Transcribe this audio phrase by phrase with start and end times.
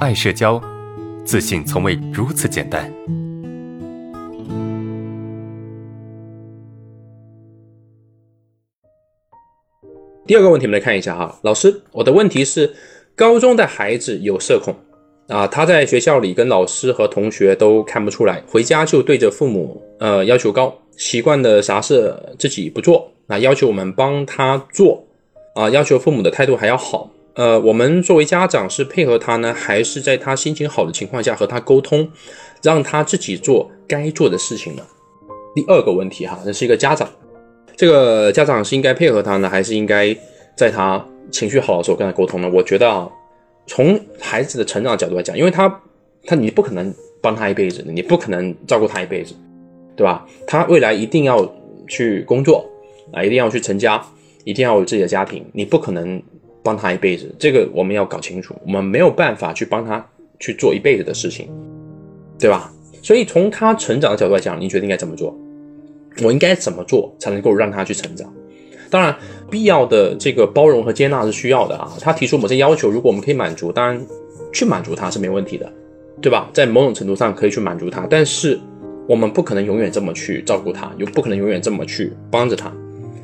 [0.00, 0.58] 爱社交，
[1.26, 2.90] 自信从未如此简单。
[10.26, 12.74] 第二个问题，我们来看一下哈，老师，我的问题是，
[13.14, 14.74] 高中的孩子有社恐
[15.28, 25.04] 啊，他在学校里跟老师和同学都看不出来，回家就对着父母呃要求高，习惯的啥事自己不做，啊，要求我们帮他做，
[25.54, 27.10] 啊，要求父母的态度还要好。
[27.40, 32.06] 呃，我们作为家长是配合他呢，还是在他心情好的情况下和他沟通，
[32.62, 34.82] 让他自己做该做的事情呢？
[35.54, 37.08] 第二个问题哈，这是一个家长，
[37.74, 40.14] 这个家长是应该配合他呢，还是应该
[40.54, 42.50] 在他情绪好的时候跟他沟通呢？
[42.52, 43.10] 我觉得啊，
[43.66, 45.80] 从孩子的成长角度来讲，因为他
[46.26, 49.34] 他你不可能帮他一辈子，你不可能照顾他一辈子，
[49.96, 50.26] 对吧？
[50.46, 51.50] 他未来一定要
[51.88, 52.68] 去工作
[53.14, 53.98] 啊，一定要去成家，
[54.44, 56.22] 一定要有自己的家庭，你不可能。
[56.62, 58.54] 帮他一辈子，这个我们要搞清楚。
[58.64, 60.04] 我们没有办法去帮他
[60.38, 61.48] 去做一辈子的事情，
[62.38, 62.72] 对吧？
[63.02, 65.34] 所以从他成长的角度来讲，你觉得应该怎么做？
[66.22, 68.30] 我应该怎么做才能够让他去成长？
[68.90, 69.16] 当然，
[69.50, 71.90] 必要的这个包容和接纳是需要的啊。
[72.00, 74.04] 他提出某些要求，如果我们可以满足，当然
[74.52, 75.72] 去满足他是没问题的，
[76.20, 76.50] 对吧？
[76.52, 78.60] 在某种程度上可以去满足他，但是
[79.08, 82.70] 我们不可能永远这么去照顾他，又不可能永远这么去帮着他。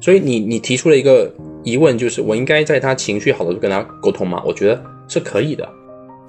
[0.00, 1.30] 所以你你提出了一个。
[1.70, 4.42] 疑问就是：我应该在他情绪好的时候跟他沟通吗？
[4.46, 5.68] 我觉得是可以的。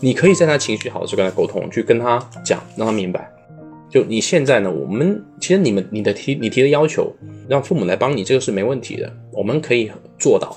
[0.02, 3.30] 你可以在他情绪好的时候跟他沟通，去跟他讲，让他明白。
[3.90, 7.12] 就你现在呢，我们其实你们你的提你提的要求，
[7.48, 10.56] 让父母来帮你，这个是没问题的，我们可以做到，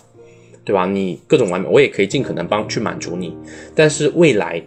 [0.64, 0.86] 对吧？
[0.86, 3.34] 你各种完美，我也可以尽可能帮去满足你。
[3.74, 4.62] 但是未来，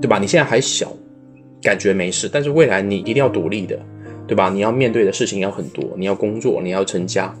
[0.00, 0.18] 对吧？
[0.18, 0.92] 你现在还小，
[1.62, 3.78] 感觉没事，但是未来你一定要独立的，
[4.28, 4.50] 对吧？
[4.50, 7.34] 你要面对的事情要很多，你要工作，你要成家。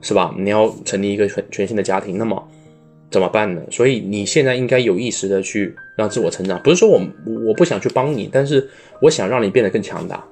[0.00, 0.34] 是吧？
[0.38, 2.48] 你要成立一个全全新的家庭，那么
[3.10, 3.60] 怎么办呢？
[3.70, 7.00] 所以你现在应该有意识的去让自我成长，不是说我
[7.46, 8.68] 我不想去帮你，但是
[9.02, 10.22] 我想让你变得更强大，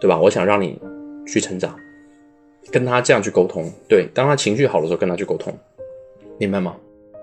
[0.00, 0.20] 对吧？
[0.20, 0.78] 我想让你
[1.26, 1.74] 去成长，
[2.70, 3.68] 跟他这样去沟通。
[3.88, 5.52] 对，当他情绪好的时候，跟他去沟通，
[6.38, 6.76] 明白吗？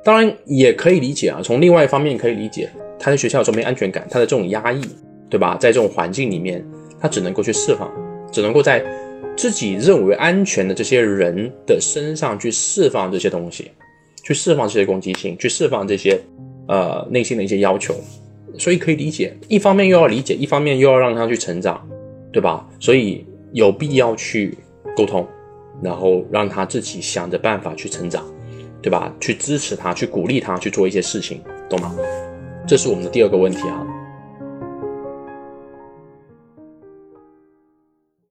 [0.03, 2.69] 当然也可以理解啊，从另外一方面可以理解，
[2.99, 4.81] 他在学校的时候没安全感，他的这种压抑，
[5.29, 5.55] 对吧？
[5.59, 6.65] 在这种环境里面，
[6.99, 7.89] 他只能够去释放，
[8.31, 8.85] 只能够在。
[9.35, 13.71] 自己认为安全的这些人的身上去释放这些东西，
[14.23, 16.19] 去释放这些攻击性，去释放这些
[16.67, 17.95] 呃内心的一些要求，
[18.57, 19.35] 所以可以理解。
[19.47, 21.87] 一方面又要理解，一方面又要让他去成长，
[22.31, 22.67] 对吧？
[22.79, 24.57] 所以有必要去
[24.95, 25.25] 沟通，
[25.81, 28.25] 然后让他自己想着办法去成长，
[28.81, 29.13] 对吧？
[29.19, 31.95] 去支持他，去鼓励他去做一些事情，懂吗？
[32.67, 33.86] 这是我们的第二个问题啊。